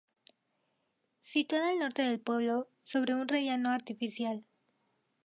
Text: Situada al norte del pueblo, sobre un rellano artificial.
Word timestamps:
Situada 1.19 1.69
al 1.69 1.77
norte 1.77 2.01
del 2.01 2.19
pueblo, 2.19 2.67
sobre 2.81 3.13
un 3.13 3.27
rellano 3.27 3.69
artificial. 3.69 4.43